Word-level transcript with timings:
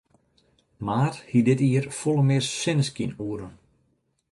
Maart 0.85 1.17
hie 1.29 1.43
dit 1.49 1.61
jier 1.67 1.85
folle 1.99 2.23
mear 2.29 2.45
sinneskynoeren. 2.59 3.53